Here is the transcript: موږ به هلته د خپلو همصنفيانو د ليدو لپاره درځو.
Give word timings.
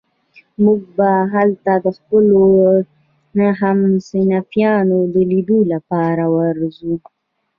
موږ 0.63 0.81
به 0.97 1.09
هلته 1.33 1.73
د 1.85 1.87
خپلو 1.97 2.41
همصنفيانو 3.61 4.97
د 5.13 5.15
ليدو 5.31 5.59
لپاره 5.73 6.23
درځو. 6.37 6.93